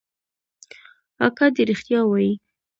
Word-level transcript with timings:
اکا 1.25 1.45
دې 1.55 1.63
ريښتيا 1.69 1.99
وايي. 2.05 2.33